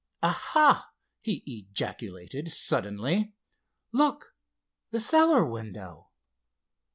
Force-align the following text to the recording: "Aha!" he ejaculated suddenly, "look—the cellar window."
"Aha!" 0.23 0.93
he 1.21 1.43
ejaculated 1.45 2.49
suddenly, 2.49 3.33
"look—the 3.91 4.99
cellar 4.99 5.45
window." 5.45 6.07